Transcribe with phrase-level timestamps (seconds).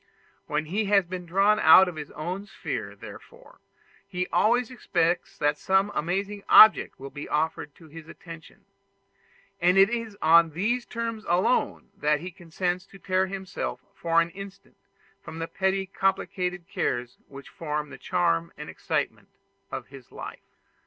[0.47, 3.59] When he has been drawn out of his own sphere, therefore,
[4.07, 8.65] he always expects that some amazing object will be offered to his attention;
[9.61, 14.31] and it is on these terms alone that he consents to tear himself for an
[14.31, 14.77] instant
[15.21, 19.29] from the petty complicated cares which form the charm and the excitement
[19.71, 20.41] of his life.